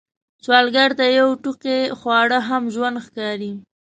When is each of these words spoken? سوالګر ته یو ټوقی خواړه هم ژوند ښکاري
سوالګر 0.43 0.89
ته 0.99 1.05
یو 1.19 1.29
ټوقی 1.43 1.79
خواړه 1.99 2.39
هم 2.49 2.63
ژوند 2.73 2.97
ښکاري 3.05 3.51